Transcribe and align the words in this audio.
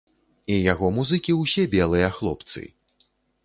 І 0.53 0.57
яго 0.71 0.89
музыкі 0.95 1.37
ўсе 1.43 1.67
белыя 1.77 2.11
хлопцы! 2.19 2.69